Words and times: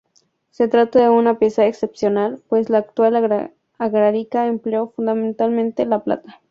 Se 0.49 0.67
trata 0.67 0.97
de 0.99 1.09
una 1.11 1.37
pieza 1.37 1.67
excepcional, 1.67 2.41
pues 2.49 2.71
la 2.71 2.81
cultura 2.81 3.51
argárica 3.77 4.47
empleó 4.47 4.87
fundamentalmente 4.89 5.85
la 5.85 6.03
plata. 6.03 6.39